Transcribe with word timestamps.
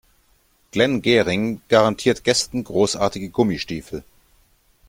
Glenn 0.71 1.03
Gehring 1.03 1.61
garantiert 1.69 2.23
Gästen 2.23 2.63
großartige 2.63 3.29
Gummistiefel. 3.29 4.03